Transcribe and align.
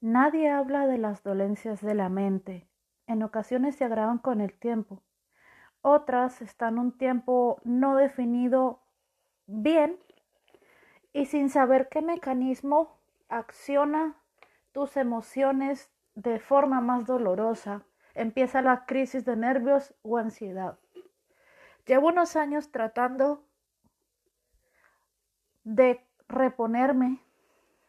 Nadie 0.00 0.48
habla 0.48 0.86
de 0.86 0.96
las 0.96 1.24
dolencias 1.24 1.80
de 1.80 1.94
la 1.94 2.08
mente. 2.08 2.68
En 3.08 3.24
ocasiones 3.24 3.74
se 3.74 3.84
agravan 3.84 4.18
con 4.18 4.40
el 4.40 4.56
tiempo. 4.56 5.02
Otras 5.80 6.40
están 6.40 6.78
un 6.78 6.96
tiempo 6.96 7.60
no 7.64 7.96
definido 7.96 8.80
bien 9.46 9.98
y 11.12 11.26
sin 11.26 11.50
saber 11.50 11.88
qué 11.88 12.00
mecanismo 12.00 12.96
acciona 13.28 14.14
tus 14.70 14.96
emociones 14.96 15.90
de 16.14 16.38
forma 16.38 16.80
más 16.80 17.04
dolorosa. 17.04 17.82
Empieza 18.14 18.62
la 18.62 18.86
crisis 18.86 19.24
de 19.24 19.34
nervios 19.34 19.94
o 20.02 20.16
ansiedad. 20.16 20.78
Llevo 21.86 22.08
unos 22.08 22.36
años 22.36 22.70
tratando 22.70 23.44
de 25.64 26.06
reponerme 26.28 27.20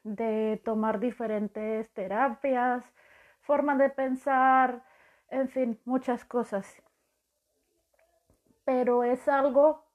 de 0.04 0.62
tomar 0.64 1.00
diferentes 1.00 1.90
terapias, 1.94 2.84
formas 3.42 3.78
de 3.78 3.90
pensar, 3.90 4.84
en 5.30 5.50
fin, 5.50 5.80
muchas 5.86 6.26
cosas. 6.26 6.82
Pero 8.66 9.04
es 9.04 9.28
algo 9.28 9.86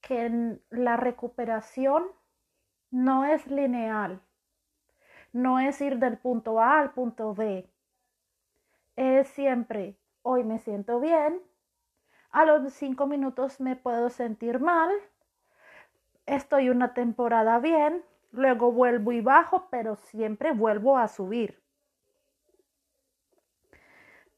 que 0.00 0.26
en 0.26 0.62
la 0.70 0.96
recuperación 0.96 2.04
no 2.90 3.24
es 3.24 3.46
lineal, 3.46 4.20
no 5.32 5.58
es 5.58 5.80
ir 5.80 5.98
del 5.98 6.18
punto 6.18 6.60
A 6.60 6.80
al 6.80 6.92
punto 6.92 7.34
B. 7.34 7.70
Es 8.96 9.28
siempre, 9.28 9.96
hoy 10.22 10.44
me 10.44 10.58
siento 10.58 10.98
bien, 11.00 11.40
a 12.30 12.44
los 12.44 12.72
cinco 12.72 13.06
minutos 13.06 13.60
me 13.60 13.76
puedo 13.76 14.10
sentir 14.10 14.60
mal, 14.60 14.90
estoy 16.26 16.68
una 16.68 16.94
temporada 16.94 17.58
bien, 17.58 18.02
Luego 18.30 18.72
vuelvo 18.72 19.12
y 19.12 19.20
bajo, 19.20 19.68
pero 19.70 19.96
siempre 19.96 20.52
vuelvo 20.52 20.98
a 20.98 21.08
subir. 21.08 21.62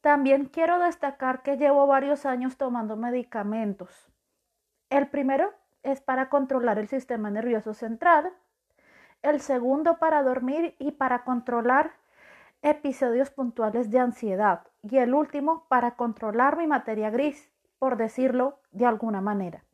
También 0.00 0.46
quiero 0.46 0.78
destacar 0.78 1.42
que 1.42 1.56
llevo 1.56 1.86
varios 1.86 2.24
años 2.24 2.56
tomando 2.56 2.96
medicamentos. 2.96 4.10
El 4.88 5.08
primero 5.08 5.52
es 5.82 6.00
para 6.00 6.28
controlar 6.30 6.78
el 6.78 6.88
sistema 6.88 7.30
nervioso 7.30 7.74
central, 7.74 8.32
el 9.22 9.40
segundo 9.40 9.98
para 9.98 10.22
dormir 10.22 10.74
y 10.78 10.92
para 10.92 11.24
controlar 11.24 11.92
episodios 12.62 13.30
puntuales 13.30 13.90
de 13.90 13.98
ansiedad 13.98 14.66
y 14.82 14.98
el 14.98 15.14
último 15.14 15.66
para 15.68 15.96
controlar 15.96 16.56
mi 16.56 16.66
materia 16.66 17.10
gris, 17.10 17.50
por 17.78 17.96
decirlo 17.96 18.58
de 18.72 18.86
alguna 18.86 19.20
manera. 19.20 19.64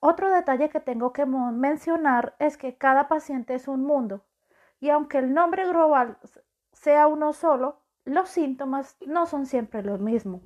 Otro 0.00 0.30
detalle 0.30 0.70
que 0.70 0.80
tengo 0.80 1.12
que 1.12 1.26
mencionar 1.26 2.34
es 2.38 2.56
que 2.56 2.76
cada 2.76 3.06
paciente 3.06 3.54
es 3.54 3.68
un 3.68 3.84
mundo 3.84 4.24
y 4.80 4.88
aunque 4.88 5.18
el 5.18 5.34
nombre 5.34 5.68
global 5.68 6.16
sea 6.72 7.06
uno 7.06 7.34
solo, 7.34 7.80
los 8.06 8.30
síntomas 8.30 8.96
no 9.06 9.26
son 9.26 9.44
siempre 9.44 9.82
los 9.82 10.00
mismos. 10.00 10.40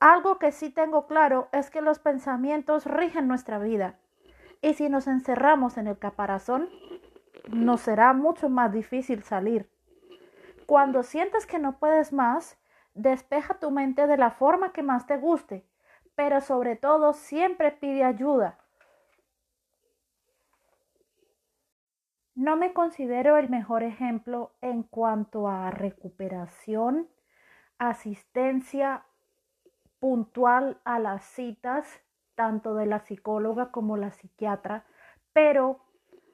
Algo 0.00 0.38
que 0.38 0.52
sí 0.52 0.68
tengo 0.68 1.06
claro 1.06 1.48
es 1.52 1.70
que 1.70 1.80
los 1.80 1.98
pensamientos 1.98 2.84
rigen 2.84 3.26
nuestra 3.26 3.58
vida 3.58 3.98
y 4.60 4.74
si 4.74 4.90
nos 4.90 5.06
encerramos 5.06 5.78
en 5.78 5.86
el 5.86 5.98
caparazón, 5.98 6.68
nos 7.48 7.80
será 7.80 8.12
mucho 8.12 8.50
más 8.50 8.70
difícil 8.70 9.22
salir. 9.22 9.70
Cuando 10.66 11.02
sientes 11.02 11.46
que 11.46 11.58
no 11.58 11.78
puedes 11.78 12.12
más, 12.12 12.58
despeja 12.92 13.54
tu 13.54 13.70
mente 13.70 14.06
de 14.06 14.18
la 14.18 14.30
forma 14.30 14.72
que 14.72 14.82
más 14.82 15.06
te 15.06 15.16
guste 15.16 15.64
pero 16.14 16.40
sobre 16.40 16.76
todo 16.76 17.12
siempre 17.12 17.72
pide 17.72 18.04
ayuda. 18.04 18.58
No 22.34 22.56
me 22.56 22.72
considero 22.72 23.36
el 23.36 23.48
mejor 23.48 23.82
ejemplo 23.84 24.52
en 24.60 24.82
cuanto 24.82 25.48
a 25.48 25.70
recuperación, 25.70 27.08
asistencia 27.78 29.04
puntual 30.00 30.80
a 30.84 30.98
las 30.98 31.24
citas, 31.24 31.86
tanto 32.34 32.74
de 32.74 32.86
la 32.86 32.98
psicóloga 32.98 33.70
como 33.70 33.96
la 33.96 34.10
psiquiatra, 34.10 34.84
pero 35.32 35.84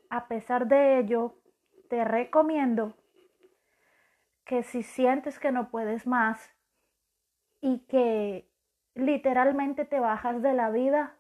a 0.09 0.27
pesar 0.27 0.67
de 0.67 0.99
ello, 0.99 1.37
te 1.89 2.05
recomiendo 2.05 2.95
que 4.45 4.63
si 4.63 4.83
sientes 4.83 5.39
que 5.39 5.53
no 5.53 5.71
puedes 5.71 6.07
más 6.07 6.51
y 7.61 7.87
que 7.87 8.50
literalmente 9.01 9.85
te 9.85 10.01
bajas 10.01 10.43
de 10.43 10.55
la 10.55 10.71
vida. 10.71 11.17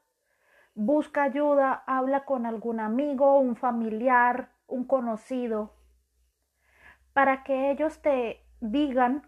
Busca 0.74 1.24
ayuda, 1.24 1.82
habla 1.86 2.24
con 2.24 2.46
algún 2.46 2.80
amigo, 2.80 3.38
un 3.38 3.56
familiar, 3.56 4.52
un 4.66 4.84
conocido, 4.84 5.74
para 7.12 7.42
que 7.42 7.70
ellos 7.70 8.00
te 8.02 8.44
digan 8.60 9.26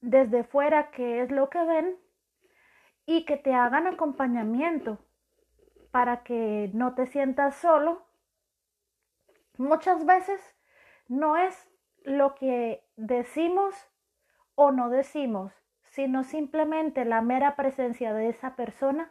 desde 0.00 0.44
fuera 0.44 0.90
qué 0.90 1.22
es 1.22 1.30
lo 1.30 1.50
que 1.50 1.62
ven 1.64 1.96
y 3.06 3.24
que 3.24 3.36
te 3.36 3.54
hagan 3.54 3.86
acompañamiento 3.86 4.98
para 5.90 6.22
que 6.22 6.70
no 6.74 6.94
te 6.94 7.06
sientas 7.06 7.56
solo. 7.56 8.06
Muchas 9.56 10.06
veces 10.06 10.40
no 11.08 11.36
es 11.36 11.70
lo 12.04 12.34
que 12.34 12.84
decimos 12.96 13.74
o 14.54 14.70
no 14.72 14.90
decimos, 14.90 15.52
sino 15.90 16.24
simplemente 16.24 17.04
la 17.04 17.20
mera 17.20 17.56
presencia 17.56 18.14
de 18.14 18.28
esa 18.28 18.56
persona, 18.56 19.10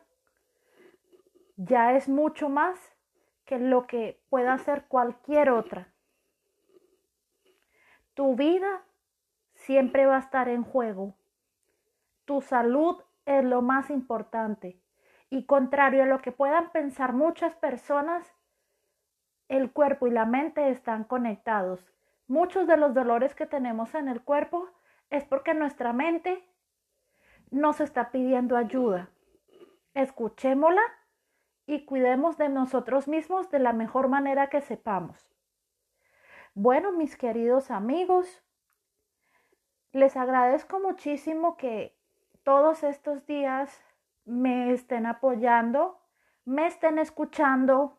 ya 1.58 1.94
es 1.94 2.08
mucho 2.08 2.50
más 2.50 2.80
que 3.46 3.60
lo 3.60 3.86
que 3.86 4.22
pueda 4.30 4.54
hacer 4.54 4.86
cualquier 4.88 5.50
otra. 5.50 5.90
Tu 8.14 8.36
vida 8.36 8.84
siempre 9.56 10.06
va 10.06 10.18
a 10.18 10.20
estar 10.20 10.48
en 10.48 10.64
juego. 10.64 11.16
Tu 12.26 12.42
salud 12.42 13.02
es 13.26 13.44
lo 13.44 13.62
más 13.62 13.90
importante. 13.90 14.80
Y 15.30 15.46
contrario 15.46 16.04
a 16.04 16.08
lo 16.08 16.22
que 16.22 16.32
puedan 16.32 16.72
pensar 16.72 17.14
muchas 17.14 17.56
personas, 17.56 18.26
el 19.48 19.72
cuerpo 19.72 20.08
y 20.08 20.12
la 20.12 20.26
mente 20.26 20.70
están 20.70 21.04
conectados. 21.04 21.86
Muchos 22.28 22.68
de 22.68 22.78
los 22.78 22.94
dolores 22.94 23.36
que 23.36 23.46
tenemos 23.46 23.96
en 23.96 24.08
el 24.08 24.22
cuerpo 24.22 24.70
es 25.10 25.26
porque 25.26 25.54
nuestra 25.54 25.92
mente 25.92 26.44
nos 27.52 27.82
está 27.82 28.12
pidiendo 28.12 28.58
ayuda. 28.58 29.10
Escuchémosla 29.94 30.82
y 31.66 31.86
cuidemos 31.86 32.38
de 32.38 32.50
nosotros 32.50 33.08
mismos 33.08 33.50
de 33.52 33.60
la 33.60 33.74
mejor 33.74 34.08
manera 34.08 34.50
que 34.50 34.62
sepamos. 34.62 35.30
Bueno, 36.54 36.92
mis 36.92 37.16
queridos 37.16 37.72
amigos, 37.72 38.44
les 39.92 40.16
agradezco 40.18 40.80
muchísimo 40.80 41.58
que 41.58 41.96
todos 42.44 42.84
estos 42.84 43.26
días 43.26 43.84
me 44.26 44.72
estén 44.72 45.06
apoyando, 45.06 46.00
me 46.46 46.68
estén 46.68 47.00
escuchando. 47.00 47.98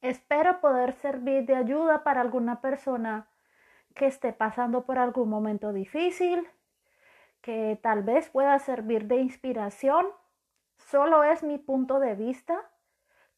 Espero 0.00 0.60
poder 0.60 0.92
servir 0.94 1.46
de 1.46 1.54
ayuda 1.54 2.02
para 2.02 2.20
alguna 2.20 2.60
persona 2.60 3.28
que 3.94 4.06
esté 4.06 4.32
pasando 4.32 4.84
por 4.84 4.98
algún 4.98 5.28
momento 5.28 5.72
difícil 5.72 6.48
que 7.42 7.78
tal 7.82 8.02
vez 8.02 8.30
pueda 8.30 8.58
servir 8.58 9.06
de 9.06 9.16
inspiración, 9.16 10.06
solo 10.78 11.24
es 11.24 11.42
mi 11.42 11.58
punto 11.58 11.98
de 11.98 12.14
vista. 12.14 12.70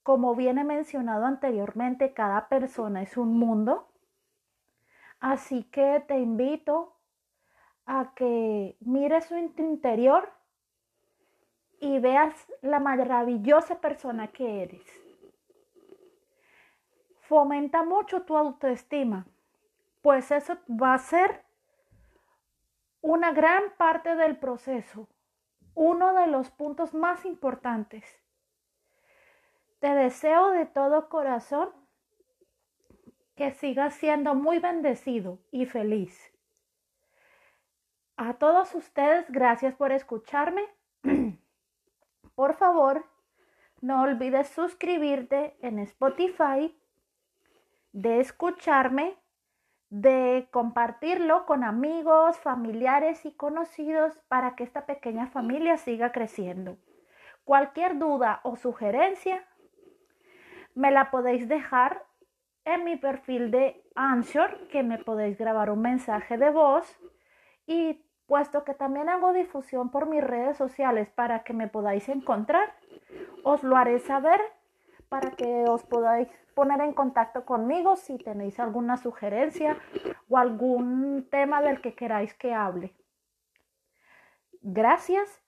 Como 0.03 0.35
viene 0.35 0.63
mencionado 0.63 1.25
anteriormente, 1.25 2.13
cada 2.13 2.49
persona 2.49 3.03
es 3.03 3.17
un 3.17 3.39
mundo. 3.39 3.89
Así 5.19 5.65
que 5.65 6.05
te 6.07 6.19
invito 6.19 6.99
a 7.87 8.13
que 8.15 8.77
mires 8.81 9.25
su 9.25 9.37
interior 9.37 10.31
y 11.81 11.99
veas 11.99 12.35
la 12.61 12.79
maravillosa 12.81 13.81
persona 13.81 14.29
que 14.29 14.63
eres. 14.63 14.85
Fomenta 17.21 17.83
mucho 17.83 18.23
tu 18.23 18.37
autoestima, 18.37 19.27
pues 20.03 20.31
eso 20.31 20.59
va 20.69 20.95
a 20.95 20.99
ser 20.99 21.44
una 23.05 23.33
gran 23.33 23.65
parte 23.77 24.17
del 24.17 24.39
proceso, 24.39 25.11
uno 25.75 26.15
de 26.15 26.27
los 26.27 26.51
puntos 26.51 26.95
más 26.95 27.27
importantes. 27.27 28.03
Te 29.79 29.89
deseo 29.95 30.53
de 30.53 30.65
todo 30.65 31.11
corazón 31.11 31.69
que 33.35 33.51
sigas 33.51 33.93
siendo 33.93 34.35
muy 34.35 34.59
bendecido 34.59 35.39
y 35.51 35.67
feliz. 35.67 36.33
A 38.17 38.39
todos 38.39 38.75
ustedes, 38.75 39.31
gracias 39.31 39.75
por 39.75 39.93
escucharme. 39.93 40.65
por 42.35 42.55
favor, 42.55 43.05
no 43.83 44.01
olvides 44.01 44.49
suscribirte 44.49 45.59
en 45.61 45.79
Spotify, 45.81 46.75
de 47.93 48.21
escucharme 48.21 49.19
de 50.01 50.49
compartirlo 50.51 51.47
con 51.47 51.63
amigos, 51.63 52.37
familiares 52.41 53.25
y 53.25 53.31
conocidos 53.31 54.19
para 54.27 54.57
que 54.57 54.65
esta 54.65 54.87
pequeña 54.87 55.29
familia 55.29 55.77
siga 55.77 56.11
creciendo. 56.11 56.79
Cualquier 57.45 57.97
duda 57.97 58.41
o 58.43 58.57
sugerencia 58.57 59.47
me 60.75 60.91
la 60.91 61.13
podéis 61.13 61.49
dejar 61.49 62.05
en 62.65 62.83
mi 62.83 62.97
perfil 62.97 63.53
de 63.53 63.85
Answer 63.95 64.67
que 64.67 64.83
me 64.83 64.99
podéis 64.99 65.39
grabar 65.39 65.71
un 65.71 65.83
mensaje 65.83 66.39
de 66.39 66.51
voz 66.51 66.99
y 67.65 68.05
puesto 68.27 68.65
que 68.65 68.75
también 68.75 69.09
hago 69.09 69.33
difusión 69.33 69.93
por 69.93 70.09
mis 70.09 70.25
redes 70.25 70.57
sociales 70.57 71.09
para 71.11 71.45
que 71.45 71.53
me 71.53 71.69
podáis 71.69 72.09
encontrar, 72.09 72.75
os 73.45 73.63
lo 73.63 73.77
haré 73.77 74.01
saber 74.01 74.41
para 75.15 75.31
que 75.31 75.65
os 75.69 75.85
podáis 75.85 76.27
poner 76.57 76.81
en 76.81 76.93
contacto 76.93 77.45
conmigo 77.45 77.95
si 77.95 78.19
tenéis 78.19 78.59
alguna 78.59 78.97
sugerencia 78.97 79.79
o 80.29 80.39
algún 80.39 81.29
tema 81.31 81.63
del 81.63 81.81
que 81.81 81.95
queráis 81.95 82.35
que 82.35 82.53
hable. 82.53 82.93
Gracias 84.61 85.41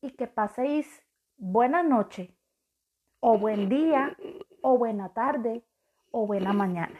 y 0.00 0.10
que 0.10 0.26
paséis 0.26 1.06
buena 1.36 1.84
noche 1.84 2.36
o 3.20 3.38
buen 3.38 3.68
día 3.68 4.16
o 4.62 4.76
buena 4.76 5.10
tarde 5.10 5.62
o 6.10 6.26
buena 6.26 6.52
mañana, 6.52 6.98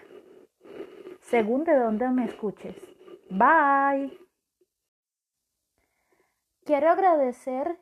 según 1.18 1.64
de 1.64 1.74
dónde 1.74 2.08
me 2.10 2.26
escuches. 2.26 2.76
Bye. 3.28 4.16
Quiero 6.64 6.90
agradecer 6.90 7.76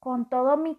con 0.00 0.28
todo 0.28 0.56
mi 0.56 0.78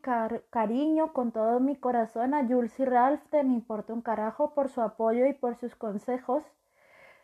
cariño, 0.49 1.13
con 1.13 1.31
todo 1.31 1.59
mi 1.59 1.75
corazón 1.75 2.33
a 2.33 2.47
Jules 2.47 2.79
y 2.79 2.85
Ralph 2.85 3.21
de 3.31 3.43
Me 3.43 3.53
Importa 3.53 3.93
un 3.93 4.01
Carajo 4.01 4.53
por 4.53 4.69
su 4.69 4.81
apoyo 4.81 5.25
y 5.27 5.33
por 5.33 5.59
sus 5.59 5.75
consejos. 5.75 6.43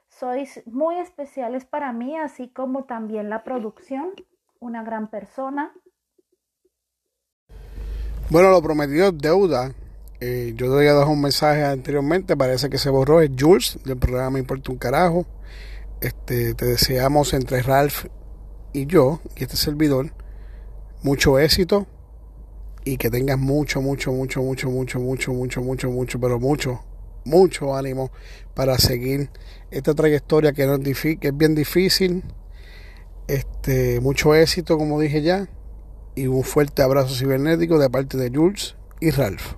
Sois 0.10 0.62
muy 0.66 0.98
especiales 1.00 1.66
para 1.66 1.92
mí, 1.94 2.18
así 2.18 2.50
como 2.50 2.84
también 2.84 3.30
la 3.30 3.44
producción, 3.44 4.12
una 4.60 4.84
gran 4.84 5.10
persona. 5.10 5.72
Bueno, 8.30 8.50
lo 8.50 8.62
prometido 8.62 9.08
es 9.08 9.18
deuda. 9.18 9.72
Eh, 10.20 10.54
yo 10.56 10.68
te 10.68 10.78
había 10.78 10.94
dado 10.94 11.10
un 11.10 11.22
mensaje 11.22 11.64
anteriormente, 11.64 12.38
parece 12.38 12.70
que 12.70 12.78
se 12.78 12.90
borró. 12.90 13.22
Es 13.22 13.32
Jules 13.38 13.80
del 13.84 13.98
programa 13.98 14.32
Me 14.32 14.40
Importa 14.40 14.72
un 14.72 14.78
Carajo. 14.78 15.26
Este, 16.02 16.54
te 16.54 16.66
deseamos 16.66 17.34
entre 17.34 17.62
Ralph 17.62 18.06
y 18.74 18.86
yo, 18.86 19.22
y 19.38 19.44
este 19.44 19.56
servidor, 19.56 20.12
mucho 21.06 21.38
éxito 21.38 21.86
y 22.84 22.98
que 22.98 23.12
tengas 23.12 23.38
mucho, 23.38 23.80
mucho, 23.80 24.12
mucho, 24.12 24.42
mucho, 24.42 24.72
mucho, 24.72 25.00
mucho, 25.00 25.32
mucho, 25.32 25.62
mucho, 25.62 25.92
mucho, 25.92 26.20
pero 26.20 26.40
mucho, 26.40 26.82
mucho 27.26 27.76
ánimo 27.76 28.12
para 28.56 28.80
seguir 28.80 29.30
esta 29.70 29.94
trayectoria 29.94 30.52
que, 30.52 30.66
no 30.66 30.78
es, 30.78 31.00
que 31.00 31.28
es 31.28 31.38
bien 31.38 31.54
difícil. 31.54 32.24
Este, 33.28 34.00
mucho 34.02 34.34
éxito, 34.34 34.80
como 34.80 35.00
dije 35.00 35.22
ya, 35.22 35.48
y 36.16 36.26
un 36.26 36.44
fuerte 36.44 36.82
abrazo 36.82 37.14
cibernético 37.14 37.78
de 37.78 37.90
parte 37.92 38.18
de 38.18 38.36
Jules 38.36 38.76
y 39.00 39.12
Ralph. 39.12 39.54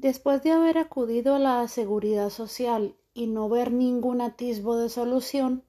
Después 0.00 0.42
de 0.42 0.52
haber 0.52 0.78
acudido 0.78 1.34
a 1.34 1.38
la 1.38 1.68
seguridad 1.68 2.30
social 2.30 2.96
y 3.12 3.26
no 3.26 3.50
ver 3.50 3.70
ningún 3.70 4.22
atisbo 4.22 4.78
de 4.78 4.88
solución, 4.88 5.62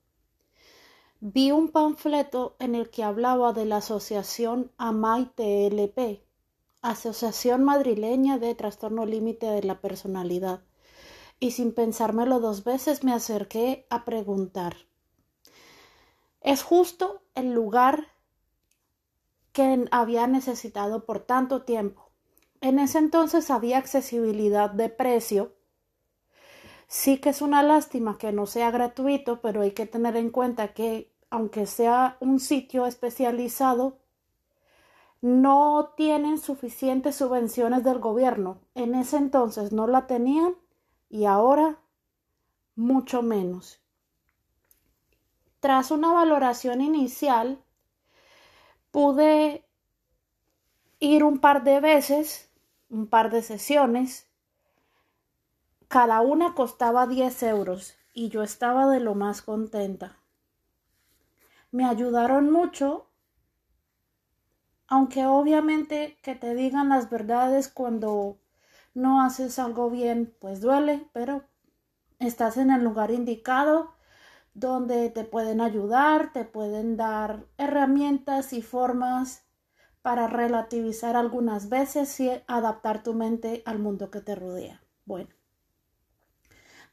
vi 1.20 1.52
un 1.52 1.68
panfleto 1.68 2.56
en 2.60 2.74
el 2.74 2.90
que 2.90 3.04
hablaba 3.04 3.52
de 3.52 3.66
la 3.66 3.78
asociación 3.78 4.72
AMAI-TLP, 4.78 6.22
Asociación 6.82 7.66
Madrileña 7.66 8.38
de 8.38 8.56
Trastorno 8.56 9.06
Límite 9.06 9.48
de 9.48 9.64
la 9.64 9.82
Personalidad, 9.82 10.64
y 11.42 11.52
sin 11.52 11.74
pensármelo 11.74 12.40
dos 12.40 12.64
veces 12.64 13.04
me 13.04 13.12
acerqué 13.12 13.86
a 13.90 14.06
preguntar. 14.06 14.78
¿Es 16.40 16.64
justo 16.64 17.22
el 17.36 17.52
lugar 17.52 18.08
que 19.52 19.90
había 19.92 20.26
necesitado 20.28 21.06
por 21.06 21.20
tanto 21.20 21.64
tiempo? 21.64 22.11
En 22.62 22.80
ese 22.80 23.00
entonces 23.00 23.52
había 23.52 23.78
accesibilidad 23.78 24.70
de 24.70 24.90
precio 24.90 25.54
Sí 26.92 27.20
que 27.20 27.30
es 27.30 27.42
una 27.42 27.64
lástima 27.64 28.18
que 28.18 28.34
no 28.34 28.46
sea 28.46 28.70
gratuito, 28.70 29.40
pero 29.40 29.62
hay 29.62 29.72
que 29.72 29.86
tener 29.86 30.18
en 30.18 30.30
cuenta 30.30 30.74
que 30.74 31.10
aunque 31.30 31.66
sea 31.66 32.18
un 32.20 32.42
sitio 32.42 32.86
especializado, 32.86 33.98
no 35.22 35.94
tienen 35.96 36.38
suficientes 36.38 37.16
subvenciones 37.16 37.86
del 37.86 38.00
gobierno. 38.00 38.60
En 38.76 38.94
ese 38.94 39.16
entonces 39.16 39.72
no 39.72 39.88
la 39.88 40.06
tenían 40.06 40.58
y 41.10 41.24
ahora 41.24 41.80
mucho 42.76 43.22
menos. 43.22 43.80
Tras 45.62 45.92
una 45.92 46.12
valoración 46.12 46.82
inicial, 46.82 47.64
pude 48.92 49.66
ir 51.00 51.24
un 51.24 51.40
par 51.40 51.64
de 51.64 51.80
veces, 51.80 52.51
un 52.92 53.08
par 53.08 53.32
de 53.32 53.42
sesiones, 53.42 54.28
cada 55.88 56.22
una 56.22 56.54
costaba 56.54 57.08
10 57.08 57.42
euros 57.44 57.96
y 58.14 58.30
yo 58.30 58.44
estaba 58.44 58.88
de 58.90 59.00
lo 59.00 59.16
más 59.16 59.42
contenta. 59.42 60.18
Me 61.72 61.86
ayudaron 61.86 62.52
mucho, 62.52 63.08
aunque 64.88 65.26
obviamente 65.26 66.18
que 66.22 66.36
te 66.36 66.54
digan 66.54 66.90
las 66.90 67.10
verdades 67.10 67.70
cuando 67.70 68.38
no 68.94 69.24
haces 69.24 69.58
algo 69.58 69.90
bien, 69.90 70.36
pues 70.40 70.60
duele, 70.60 71.08
pero 71.14 71.46
estás 72.20 72.58
en 72.58 72.72
el 72.72 72.84
lugar 72.84 73.10
indicado 73.10 73.96
donde 74.54 75.10
te 75.10 75.24
pueden 75.24 75.62
ayudar, 75.62 76.34
te 76.34 76.44
pueden 76.44 76.98
dar 76.98 77.46
herramientas 77.58 78.52
y 78.52 78.62
formas 78.62 79.46
para 80.02 80.28
relativizar 80.28 81.16
algunas 81.16 81.70
veces 81.70 82.20
y 82.20 82.32
adaptar 82.48 83.04
tu 83.04 83.14
mente 83.14 83.62
al 83.66 83.80
mundo 83.80 84.10
que 84.10 84.22
te 84.22 84.36
rodea. 84.36 84.82
Bueno, 85.06 85.30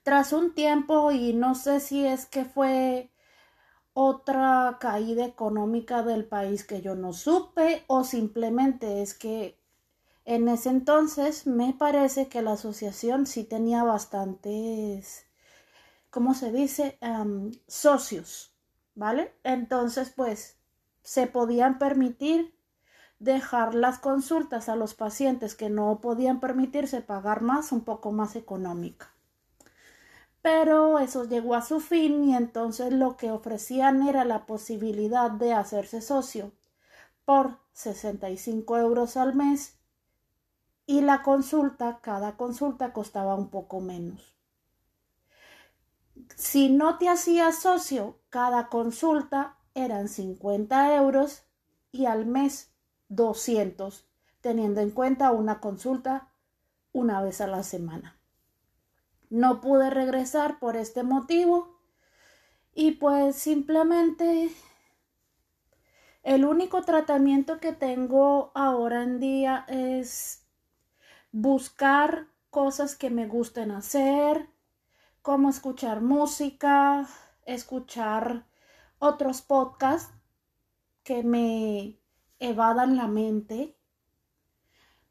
tras 0.02 0.32
un 0.32 0.54
tiempo, 0.54 1.12
y 1.12 1.32
no 1.32 1.54
sé 1.54 1.80
si 1.80 2.06
es 2.06 2.26
que 2.26 2.44
fue 2.44 3.10
otra 3.92 4.78
caída 4.80 5.24
económica 5.24 6.02
del 6.02 6.24
país 6.24 6.64
que 6.64 6.80
yo 6.80 6.94
no 6.94 7.12
supe 7.12 7.84
o 7.88 8.04
simplemente 8.04 9.02
es 9.02 9.14
que 9.14 9.58
en 10.24 10.48
ese 10.48 10.68
entonces 10.68 11.46
me 11.46 11.72
parece 11.72 12.28
que 12.28 12.42
la 12.42 12.52
asociación 12.52 13.26
sí 13.26 13.44
tenía 13.44 13.82
bastantes, 13.82 15.26
¿cómo 16.10 16.34
se 16.34 16.52
dice? 16.52 16.98
socios, 17.66 18.54
¿vale? 18.94 19.34
Entonces, 19.42 20.12
pues, 20.14 20.58
se 21.02 21.26
podían 21.26 21.78
permitir 21.78 22.57
dejar 23.18 23.74
las 23.74 23.98
consultas 23.98 24.68
a 24.68 24.76
los 24.76 24.94
pacientes 24.94 25.54
que 25.54 25.70
no 25.70 26.00
podían 26.00 26.40
permitirse 26.40 27.00
pagar 27.00 27.42
más 27.42 27.72
un 27.72 27.82
poco 27.82 28.12
más 28.12 28.36
económica 28.36 29.10
pero 30.42 30.98
eso 30.98 31.24
llegó 31.24 31.54
a 31.54 31.62
su 31.62 31.80
fin 31.80 32.24
y 32.24 32.34
entonces 32.34 32.92
lo 32.92 33.16
que 33.16 33.30
ofrecían 33.30 34.08
era 34.08 34.24
la 34.24 34.46
posibilidad 34.46 35.30
de 35.30 35.52
hacerse 35.52 36.00
socio 36.00 36.52
por 37.24 37.58
65 37.72 38.78
euros 38.78 39.16
al 39.16 39.34
mes 39.34 39.76
y 40.86 41.02
la 41.02 41.22
consulta, 41.22 42.00
cada 42.00 42.36
consulta 42.36 42.94
costaba 42.94 43.34
un 43.34 43.50
poco 43.50 43.80
menos. 43.80 44.34
Si 46.34 46.70
no 46.70 46.96
te 46.96 47.08
hacías 47.10 47.58
socio, 47.58 48.18
cada 48.30 48.68
consulta 48.68 49.58
eran 49.74 50.08
50 50.08 50.96
euros 50.96 51.42
y 51.92 52.06
al 52.06 52.24
mes 52.24 52.72
200, 53.08 54.06
teniendo 54.40 54.80
en 54.80 54.90
cuenta 54.90 55.30
una 55.32 55.60
consulta 55.60 56.32
una 56.92 57.22
vez 57.22 57.40
a 57.40 57.46
la 57.46 57.62
semana. 57.62 58.18
No 59.30 59.60
pude 59.60 59.90
regresar 59.90 60.58
por 60.58 60.76
este 60.76 61.02
motivo 61.02 61.78
y 62.74 62.92
pues 62.92 63.36
simplemente 63.36 64.50
el 66.22 66.44
único 66.44 66.82
tratamiento 66.82 67.58
que 67.58 67.72
tengo 67.72 68.52
ahora 68.54 69.02
en 69.02 69.20
día 69.20 69.64
es 69.68 70.46
buscar 71.32 72.28
cosas 72.50 72.96
que 72.96 73.10
me 73.10 73.26
gusten 73.26 73.70
hacer, 73.70 74.48
como 75.22 75.50
escuchar 75.50 76.00
música, 76.00 77.06
escuchar 77.44 78.46
otros 78.98 79.42
podcasts 79.42 80.12
que 81.02 81.22
me 81.22 81.98
evadan 82.38 82.96
la 82.96 83.08
mente. 83.08 83.76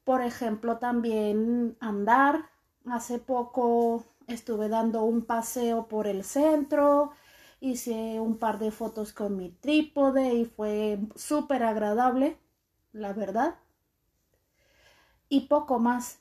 Por 0.04 0.22
ejemplo, 0.22 0.78
también 0.78 1.78
andar, 1.80 2.50
Hace 2.90 3.20
poco 3.20 4.06
estuve 4.28 4.70
dando 4.70 5.04
un 5.04 5.26
paseo 5.26 5.88
por 5.90 6.08
el 6.08 6.24
centro, 6.24 7.12
hice 7.60 8.20
un 8.22 8.38
par 8.38 8.60
de 8.60 8.72
fotos 8.72 9.12
con 9.12 9.36
mi 9.36 9.50
trípode 9.52 10.34
y 10.36 10.46
fue 10.46 11.00
súper 11.16 11.64
agradable, 11.64 12.38
la 12.94 13.12
verdad. 13.12 13.56
Y 15.28 15.48
poco 15.48 15.80
más. 15.80 16.20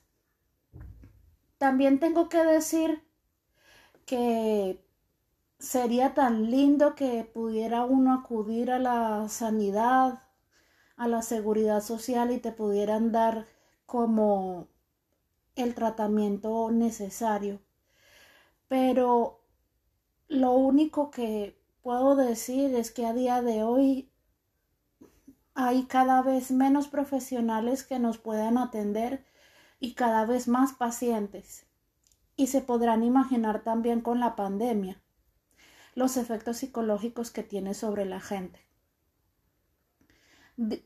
También 1.59 2.01
tengo 2.01 2.29
que 2.29 2.45
decir 2.45 3.05
que 4.07 4.85
sería 5.59 6.15
tan 6.15 6.51
lindo 6.51 6.97
que 6.97 7.25
pudiera 7.25 7.85
uno 7.85 8.13
acudir 8.13 8.73
a 8.73 8.81
la 8.81 9.29
sanidad, 9.29 10.23
a 10.97 11.09
la 11.09 11.23
seguridad 11.23 11.83
social 11.83 12.31
y 12.31 12.39
te 12.39 12.53
pudieran 12.53 13.13
dar 13.13 13.47
como 13.85 14.69
el 15.55 15.75
tratamiento 15.75 16.71
necesario. 16.71 17.61
Pero 18.69 19.41
lo 20.29 20.53
único 20.53 21.11
que 21.11 21.59
puedo 21.83 22.17
decir 22.17 22.75
es 22.75 22.91
que 22.91 23.07
a 23.07 23.13
día 23.13 23.43
de 23.43 23.63
hoy 23.63 24.11
hay 25.55 25.85
cada 25.85 26.21
vez 26.23 26.51
menos 26.51 26.89
profesionales 26.89 27.85
que 27.85 27.99
nos 27.99 28.19
puedan 28.19 28.59
atender 28.59 29.25
y 29.81 29.95
cada 29.95 30.27
vez 30.27 30.49
más 30.49 30.73
pacientes. 30.73 31.67
Y 32.37 32.49
se 32.49 32.61
podrán 32.61 33.03
imaginar 33.05 33.63
también 33.63 34.01
con 34.03 34.21
la 34.21 34.37
pandemia 34.37 35.01
los 35.95 36.19
efectos 36.19 36.59
psicológicos 36.59 37.31
que 37.31 37.43
tiene 37.43 37.73
sobre 37.73 38.05
la 38.05 38.21
gente. 38.21 38.66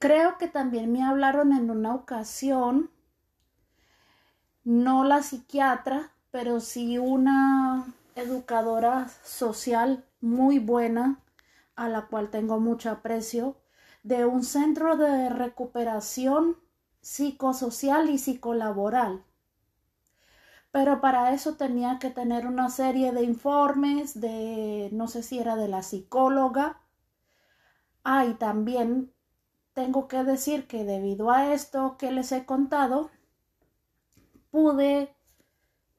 Creo 0.01 0.37
que 0.37 0.49
también 0.49 0.91
me 0.91 1.05
hablaron 1.05 1.53
en 1.53 1.71
una 1.71 1.95
ocasión 1.95 2.91
no 4.65 5.05
la 5.05 5.23
psiquiatra, 5.23 6.11
pero 6.33 6.61
sí 6.61 6.99
una 6.99 7.87
educadora 8.17 9.09
social 9.25 10.05
muy 10.21 10.59
buena, 10.59 11.21
a 11.77 11.89
la 11.89 12.07
cual 12.07 12.31
tengo 12.31 12.59
mucho 12.59 12.91
aprecio, 12.91 13.57
de 14.03 14.25
un 14.27 14.43
centro 14.43 14.97
de 14.97 15.29
recuperación 15.29 16.57
psicosocial 17.01 18.11
y 18.11 18.19
psicolaboral. 18.19 19.25
Pero 20.73 21.01
para 21.01 21.33
eso 21.33 21.55
tenía 21.55 21.99
que 21.99 22.11
tener 22.11 22.47
una 22.47 22.71
serie 22.71 23.13
de 23.13 23.23
informes 23.23 24.21
de, 24.21 24.89
no 24.93 25.09
sé 25.09 25.23
si 25.23 25.39
era 25.39 25.57
de 25.57 25.69
la 25.69 25.83
psicóloga. 25.83 26.81
Ah, 28.05 28.25
y 28.25 28.35
también 28.35 29.13
tengo 29.81 30.09
que 30.09 30.23
decir 30.25 30.67
que 30.67 30.85
debido 30.85 31.31
a 31.31 31.55
esto 31.55 31.97
que 31.97 32.11
les 32.11 32.33
he 32.33 32.45
contado, 32.45 33.11
pude 34.51 35.09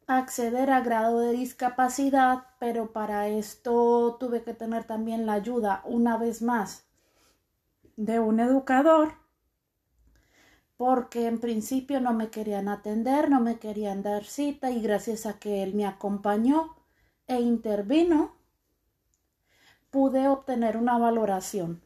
acceder 0.05 0.69
a 0.69 0.81
grado 0.81 1.19
de 1.19 1.31
discapacidad, 1.31 2.43
pero 2.59 2.93
para 2.93 3.27
esto 3.27 4.17
tuve 4.19 4.43
que 4.43 4.53
tener 4.53 4.83
también 4.83 5.25
la 5.25 5.33
ayuda 5.33 5.81
una 5.83 6.15
vez 6.17 6.43
más 6.43 6.85
de 7.97 8.19
un 8.19 8.39
educador, 8.39 9.13
porque 10.77 11.25
en 11.25 11.39
principio 11.39 11.99
no 12.01 12.13
me 12.13 12.29
querían 12.29 12.67
atender, 12.67 13.31
no 13.31 13.39
me 13.39 13.57
querían 13.57 14.03
dar 14.03 14.25
cita 14.25 14.69
y 14.69 14.79
gracias 14.79 15.25
a 15.25 15.39
que 15.39 15.63
él 15.63 15.73
me 15.73 15.87
acompañó 15.87 16.75
e 17.25 17.39
intervino, 17.41 18.35
pude 19.89 20.27
obtener 20.27 20.77
una 20.77 20.99
valoración. 20.99 21.81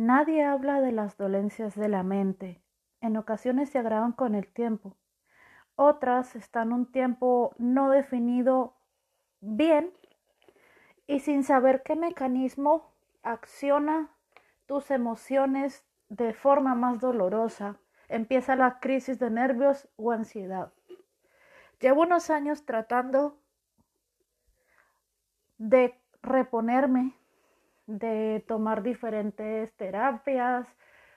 Nadie 0.00 0.44
habla 0.44 0.80
de 0.80 0.92
las 0.92 1.16
dolencias 1.16 1.74
de 1.74 1.88
la 1.88 2.04
mente, 2.04 2.62
En 3.00 3.16
ocasiones 3.16 3.70
se 3.70 3.80
agravan 3.80 4.12
con 4.12 4.36
el 4.36 4.46
tiempo. 4.46 4.96
Otras 5.74 6.36
están 6.36 6.72
un 6.72 6.86
tiempo 6.86 7.52
no 7.58 7.90
definido 7.90 8.76
bien 9.40 9.92
y 11.08 11.18
sin 11.18 11.42
saber 11.42 11.82
qué 11.82 11.96
mecanismo 11.96 12.92
acciona 13.24 14.08
tus 14.66 14.92
emociones 14.92 15.84
de 16.08 16.32
forma 16.32 16.76
más 16.76 17.00
dolorosa. 17.00 17.80
Empieza 18.06 18.54
la 18.54 18.78
crisis 18.78 19.18
de 19.18 19.30
nervios 19.30 19.88
o 19.96 20.12
ansiedad. 20.12 20.72
Llevo 21.80 22.02
unos 22.02 22.30
años 22.30 22.64
tratando 22.64 23.36
de 25.56 26.00
reponerme, 26.22 27.17
de 27.88 28.44
tomar 28.46 28.82
diferentes 28.82 29.74
terapias, 29.76 30.68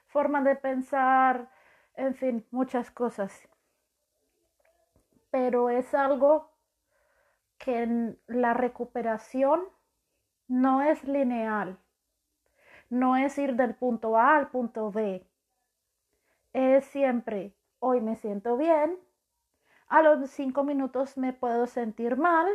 formas 0.07 0.45
de 0.45 0.55
pensar, 0.55 1.51
en 1.95 2.15
fin, 2.15 2.47
muchas 2.49 2.89
cosas. 2.89 3.47
Pero 5.29 5.69
es 5.69 5.93
algo 5.93 6.49
que 7.57 7.83
en 7.83 8.19
la 8.27 8.53
recuperación 8.53 9.61
no 10.47 10.81
es 10.81 11.03
lineal, 11.03 11.77
no 12.89 13.17
es 13.17 13.37
ir 13.37 13.55
del 13.55 13.75
punto 13.75 14.17
A 14.17 14.37
al 14.37 14.47
punto 14.47 14.91
B, 14.91 15.27
es 16.53 16.85
siempre, 16.85 17.53
hoy 17.79 17.99
me 17.99 18.15
siento 18.15 18.55
bien, 18.55 18.97
a 19.87 20.01
los 20.01 20.29
cinco 20.29 20.63
minutos 20.63 21.17
me 21.17 21.33
puedo 21.33 21.67
sentir 21.67 22.15
mal, 22.15 22.47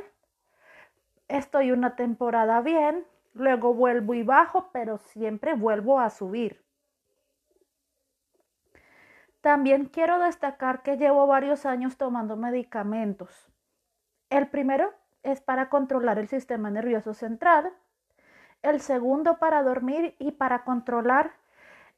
estoy 1.29 1.71
una 1.71 1.97
temporada 1.97 2.63
bien, 2.63 3.07
luego 3.37 3.75
vuelvo 3.75 4.15
y 4.15 4.23
bajo, 4.23 4.71
pero 4.73 4.99
siempre 4.99 5.55
vuelvo 5.55 6.01
a 6.01 6.11
subir. 6.11 6.65
También 9.41 9.87
quiero 9.87 10.19
destacar 10.19 10.83
que 10.83 10.97
llevo 10.97 11.27
varios 11.27 11.67
años 11.67 11.97
tomando 11.97 12.37
medicamentos. 12.37 13.49
El 14.29 14.49
primero 14.49 14.93
es 15.23 15.41
para 15.41 15.69
controlar 15.69 16.19
el 16.19 16.27
sistema 16.27 16.71
nervioso 16.71 17.15
central, 17.15 17.73
el 18.63 18.81
segundo 18.81 19.39
para 19.39 19.63
dormir 19.63 20.17
y 20.19 20.33
para 20.33 20.65
controlar 20.65 21.35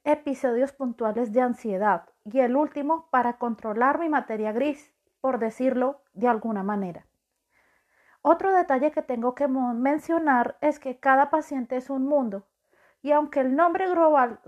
episodios 0.05 0.73
puntuales 0.73 1.33
de 1.33 1.41
ansiedad 1.41 2.09
y 2.25 2.41
el 2.41 2.57
último 2.57 3.09
para 3.11 3.39
controlar 3.39 3.99
mi 3.99 4.09
materia 4.09 4.53
gris, 4.53 4.93
por 5.21 5.39
decirlo 5.39 6.03
de 6.13 6.29
alguna 6.29 6.63
manera. 6.63 7.08
Otro 8.23 8.53
detalle 8.53 8.91
que 8.91 9.03
tengo 9.03 9.35
que 9.35 9.49
mencionar 9.49 10.59
es 10.61 10.79
que 10.79 10.99
cada 10.99 11.31
paciente 11.31 11.77
es 11.77 11.89
un 11.89 12.07
mundo 12.07 12.47
y 13.01 13.13
aunque 13.13 13.41
el 13.41 13.55
nombre 13.55 13.89
global 13.89 14.41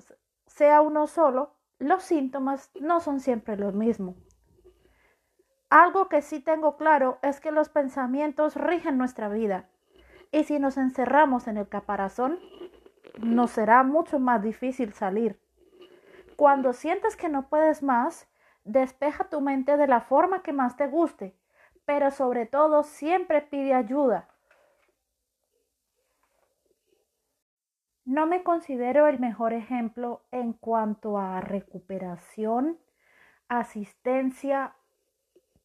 sea 0.46 0.80
uno 0.80 1.06
solo, 1.06 1.54
los 1.78 2.02
síntomas 2.02 2.70
no 2.80 3.00
son 3.00 3.20
siempre 3.20 3.56
los 3.56 3.74
mismos. 3.74 4.16
Algo 5.70 6.08
que 6.08 6.20
sí 6.20 6.40
tengo 6.40 6.76
claro 6.76 7.18
es 7.22 7.40
que 7.40 7.52
los 7.52 7.68
pensamientos 7.68 8.56
rigen 8.56 8.98
nuestra 8.98 9.28
vida 9.28 9.68
y 10.32 10.44
si 10.44 10.58
nos 10.58 10.76
encerramos 10.76 11.46
en 11.46 11.56
el 11.56 11.68
caparazón, 11.68 12.40
nos 13.18 13.52
será 13.52 13.84
mucho 13.84 14.18
más 14.18 14.42
difícil 14.42 14.92
salir. 14.92 15.40
Cuando 16.36 16.72
sientes 16.72 17.16
que 17.16 17.28
no 17.28 17.48
puedes 17.48 17.82
más, 17.82 18.28
despeja 18.64 19.28
tu 19.28 19.40
mente 19.40 19.76
de 19.76 19.86
la 19.86 20.00
forma 20.00 20.42
que 20.42 20.52
más 20.52 20.76
te 20.76 20.88
guste 20.88 21.36
pero 21.90 22.12
sobre 22.12 22.46
todo 22.46 22.84
siempre 22.84 23.42
pide 23.42 23.74
ayuda. 23.74 24.28
No 28.04 28.26
me 28.26 28.44
considero 28.44 29.08
el 29.08 29.18
mejor 29.18 29.52
ejemplo 29.52 30.22
en 30.30 30.52
cuanto 30.52 31.18
a 31.18 31.40
recuperación, 31.40 32.78
asistencia 33.48 34.76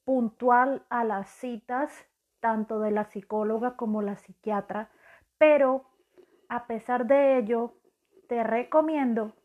puntual 0.03 0.83
a 0.89 1.03
las 1.03 1.29
citas, 1.29 2.07
tanto 2.39 2.79
de 2.79 2.89
la 2.89 3.03
psicóloga 3.03 3.75
como 3.75 4.01
la 4.01 4.15
psiquiatra, 4.15 4.89
pero 5.37 5.85
a 6.49 6.65
pesar 6.65 7.05
de 7.05 7.37
ello, 7.37 7.75
te 8.27 8.43
recomiendo 8.43 9.35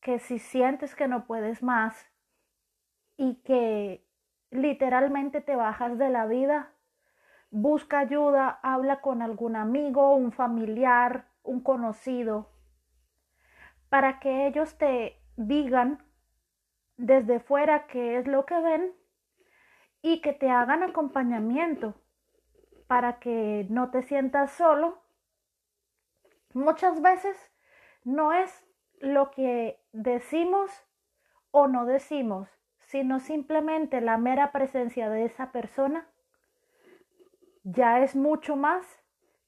que 0.00 0.20
si 0.20 0.38
sientes 0.38 0.94
que 0.94 1.08
no 1.08 1.26
puedes 1.26 1.64
más 1.64 1.96
y 3.16 3.42
que 3.42 4.06
literalmente 4.52 5.40
te 5.40 5.56
bajas 5.56 5.98
de 5.98 6.10
la 6.10 6.26
vida. 6.26 6.70
Busca 7.50 7.98
ayuda, 7.98 8.60
habla 8.62 9.00
con 9.00 9.22
algún 9.22 9.56
amigo, 9.56 10.14
un 10.14 10.30
familiar, 10.30 11.26
un 11.42 11.60
conocido, 11.60 12.50
para 13.88 14.20
que 14.20 14.46
ellos 14.46 14.78
te 14.78 15.18
digan 15.36 16.02
desde 16.96 17.40
fuera 17.40 17.86
qué 17.86 18.18
es 18.18 18.26
lo 18.26 18.46
que 18.46 18.58
ven 18.60 18.92
y 20.02 20.20
que 20.20 20.32
te 20.32 20.50
hagan 20.50 20.82
acompañamiento 20.82 21.94
para 22.86 23.18
que 23.18 23.66
no 23.70 23.90
te 23.90 24.02
sientas 24.02 24.52
solo. 24.52 25.02
Muchas 26.52 27.00
veces 27.00 27.36
no 28.04 28.32
es 28.32 28.66
lo 29.00 29.30
que 29.30 29.82
decimos 29.92 30.70
o 31.50 31.68
no 31.68 31.86
decimos, 31.86 32.48
sino 32.92 33.20
simplemente 33.20 34.02
la 34.02 34.18
mera 34.18 34.52
presencia 34.52 35.08
de 35.08 35.24
esa 35.24 35.50
persona, 35.50 36.06
ya 37.64 38.00
es 38.00 38.14
mucho 38.14 38.54
más 38.54 38.86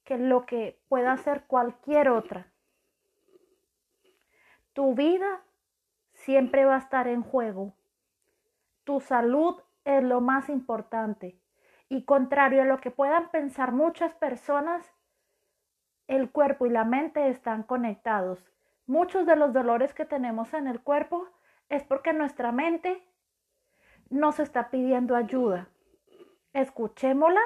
que 0.02 0.16
lo 0.16 0.46
que 0.46 0.80
pueda 0.88 1.12
hacer 1.12 1.44
cualquier 1.46 2.09
otra. 2.09 2.50
Tu 4.72 4.94
vida 4.94 5.42
siempre 6.14 6.64
va 6.64 6.76
a 6.76 6.78
estar 6.78 7.07
en 7.07 7.22
juego. 7.22 7.74
Tu 8.85 9.00
salud 9.00 9.61
es 9.85 10.02
lo 10.02 10.22
más 10.22 10.48
importante. 10.48 11.38
Y 11.90 12.07
contrario 12.07 12.62
a 12.62 12.64
lo 12.64 12.80
que 12.80 12.90
puedan 12.90 13.28
pensar 13.28 13.72
muchas 13.72 14.14
personas, 14.14 14.90
el 16.09 16.30
cuerpo 16.30 16.64
y 16.64 16.70
la 16.70 16.87
mente 16.87 17.28
están 17.28 17.62
conectados. 17.62 18.50
Muchos 18.87 19.26
de 19.26 19.37
los 19.37 19.52
dolores 19.52 19.92
que 19.92 20.07
tenemos 20.07 20.54
en 20.54 20.66
el 20.66 20.80
cuerpo 20.80 21.28
es 21.68 21.85
porque 21.85 22.14
nuestra 22.14 22.50
mente 22.50 23.07
nos 24.14 24.38
está 24.38 24.70
pidiendo 24.70 25.16
ayuda. 25.16 25.68
Escuchémosla 26.53 27.40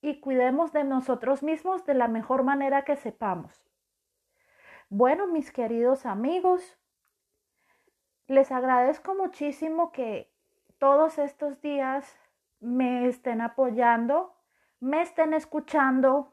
y 0.00 0.20
cuidemos 0.20 0.72
de 0.72 0.84
nosotros 0.84 1.42
mismos 1.42 1.84
de 1.84 1.94
la 1.94 2.06
mejor 2.06 2.44
manera 2.44 2.84
que 2.84 2.94
sepamos. 2.94 3.60
Bueno, 4.88 5.26
mis 5.26 5.50
queridos 5.50 6.06
amigos, 6.06 6.78
les 8.28 8.52
agradezco 8.52 9.16
muchísimo 9.16 9.90
que 9.90 10.32
todos 10.78 11.18
estos 11.18 11.60
días 11.60 12.16
me 12.60 13.08
estén 13.08 13.40
apoyando, 13.40 14.36
me 14.78 15.02
estén 15.02 15.34
escuchando. 15.34 16.32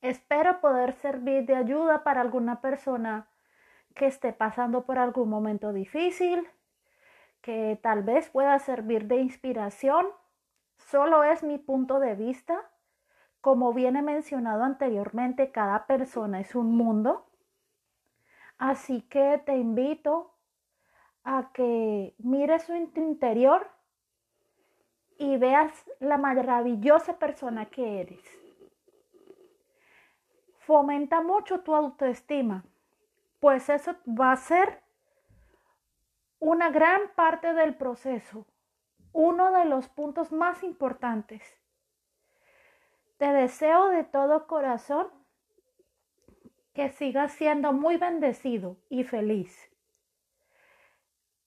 Espero 0.00 0.60
poder 0.60 0.92
servir 0.94 1.46
de 1.46 1.54
ayuda 1.54 2.02
para 2.02 2.20
alguna 2.20 2.60
persona 2.60 3.28
que 3.94 4.06
esté 4.06 4.32
pasando 4.32 4.84
por 4.84 4.98
algún 4.98 5.28
momento 5.28 5.72
difícil 5.72 6.48
que 7.40 7.78
tal 7.82 8.02
vez 8.02 8.28
pueda 8.30 8.58
servir 8.58 9.06
de 9.06 9.16
inspiración. 9.16 10.06
Solo 10.76 11.24
es 11.24 11.42
mi 11.42 11.58
punto 11.58 12.00
de 12.00 12.14
vista. 12.14 12.70
Como 13.40 13.72
viene 13.72 14.02
mencionado 14.02 14.64
anteriormente, 14.64 15.50
cada 15.50 15.86
persona 15.86 16.40
es 16.40 16.54
un 16.54 16.76
mundo. 16.76 17.26
Así 18.58 19.02
que 19.02 19.40
te 19.44 19.56
invito 19.56 20.34
a 21.24 21.50
que 21.52 22.14
mires 22.18 22.64
su 22.64 22.74
interior 22.74 23.70
y 25.18 25.36
veas 25.36 25.72
la 26.00 26.16
maravillosa 26.16 27.18
persona 27.18 27.66
que 27.66 28.00
eres. 28.00 28.22
Fomenta 30.60 31.20
mucho 31.20 31.60
tu 31.60 31.74
autoestima, 31.74 32.64
pues 33.40 33.68
eso 33.68 33.94
va 34.06 34.32
a 34.32 34.36
ser 34.36 34.82
una 36.40 36.70
gran 36.70 37.00
parte 37.14 37.52
del 37.54 37.74
proceso, 37.74 38.46
uno 39.12 39.52
de 39.52 39.64
los 39.64 39.88
puntos 39.88 40.32
más 40.32 40.62
importantes. 40.62 41.42
Te 43.16 43.32
deseo 43.32 43.88
de 43.88 44.04
todo 44.04 44.46
corazón 44.46 45.08
que 46.72 46.90
sigas 46.90 47.32
siendo 47.32 47.72
muy 47.72 47.96
bendecido 47.96 48.76
y 48.88 49.02
feliz. 49.02 49.68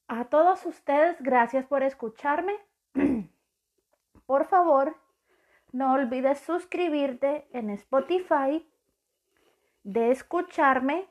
A 0.10 0.26
todos 0.26 0.66
ustedes, 0.66 1.16
gracias 1.22 1.66
por 1.66 1.84
escucharme. 1.84 2.54
por 4.26 4.46
favor, 4.46 4.98
no 5.72 5.94
olvides 5.94 6.40
suscribirte 6.40 7.48
en 7.54 7.70
Spotify, 7.70 8.68
de 9.84 10.12
escucharme 10.12 11.08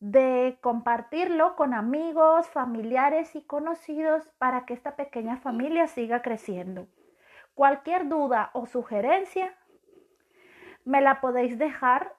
de 0.00 0.58
compartirlo 0.62 1.56
con 1.56 1.74
amigos, 1.74 2.48
familiares 2.48 3.36
y 3.36 3.42
conocidos 3.42 4.26
para 4.38 4.64
que 4.64 4.72
esta 4.72 4.96
pequeña 4.96 5.36
familia 5.36 5.86
siga 5.86 6.22
creciendo. 6.22 6.88
Cualquier 7.54 8.08
duda 8.08 8.50
o 8.54 8.66
sugerencia 8.66 9.54
me 10.86 11.02
la 11.02 11.20
podéis 11.20 11.58
dejar 11.58 12.14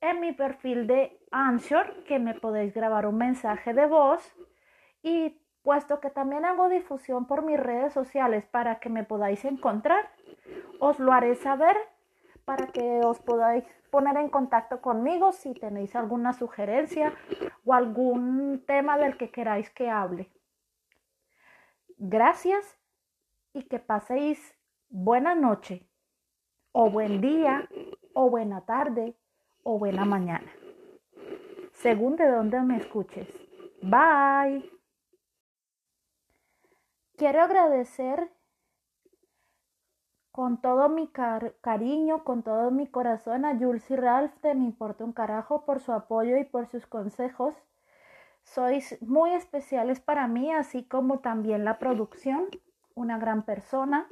en 0.00 0.20
mi 0.20 0.32
perfil 0.32 0.86
de 0.86 1.18
Answer, 1.32 2.04
que 2.04 2.20
me 2.20 2.34
podéis 2.34 2.72
grabar 2.72 3.06
un 3.06 3.16
mensaje 3.16 3.74
de 3.74 3.86
voz 3.86 4.34
Y 5.02 5.40
puesto 5.62 5.98
que 5.98 6.10
también 6.10 6.44
hago 6.44 6.68
difusión 6.68 7.26
por 7.26 7.44
mis 7.44 7.58
redes 7.58 7.92
sociales 7.92 8.46
para 8.46 8.78
que 8.78 8.88
me 8.88 9.02
podáis 9.02 9.44
encontrar, 9.44 10.08
os 10.78 11.00
lo 11.00 11.12
haré 11.12 11.34
saber 11.34 11.76
para 12.46 12.68
que 12.68 13.00
os 13.04 13.18
podáis 13.18 13.64
poner 13.90 14.16
en 14.16 14.28
contacto 14.28 14.80
conmigo 14.80 15.32
si 15.32 15.52
tenéis 15.52 15.96
alguna 15.96 16.32
sugerencia 16.32 17.12
o 17.64 17.74
algún 17.74 18.62
tema 18.64 18.96
del 18.96 19.16
que 19.18 19.30
queráis 19.30 19.68
que 19.70 19.90
hable. 19.90 20.30
Gracias 21.98 22.78
y 23.52 23.64
que 23.64 23.80
paséis 23.80 24.54
buena 24.88 25.34
noche 25.34 25.88
o 26.70 26.88
buen 26.88 27.20
día 27.20 27.68
o 28.14 28.30
buena 28.30 28.60
tarde 28.64 29.16
o 29.64 29.78
buena 29.78 30.04
mañana, 30.04 30.52
según 31.72 32.14
de 32.14 32.28
dónde 32.28 32.60
me 32.60 32.76
escuches. 32.76 33.26
Bye. 33.82 34.70
Quiero 37.16 37.42
agradecer 37.42 38.30
con 40.36 40.60
todo 40.60 40.90
mi 40.90 41.10
cariño, 41.62 42.22
con 42.22 42.42
todo 42.42 42.70
mi 42.70 42.86
corazón 42.86 43.46
a 43.46 43.58
Jules 43.58 43.90
y 43.90 43.96
Ralph 43.96 44.34
de 44.42 44.54
Me 44.54 44.66
Importa 44.66 45.02
un 45.02 45.14
Carajo 45.14 45.64
por 45.64 45.80
su 45.80 45.94
apoyo 45.94 46.36
y 46.36 46.44
por 46.44 46.66
sus 46.66 46.84
consejos. 46.86 47.54
Sois 48.42 49.00
muy 49.00 49.32
especiales 49.32 49.98
para 49.98 50.28
mí, 50.28 50.52
así 50.52 50.84
como 50.84 51.20
también 51.20 51.64
la 51.64 51.78
producción, 51.78 52.48
una 52.94 53.16
gran 53.16 53.44
persona. 53.46 54.10